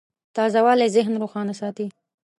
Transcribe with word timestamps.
تازهوالی 0.35 0.93
ذهن 0.95 1.13
روښانه 1.21 1.53
ساتي. 1.61 1.87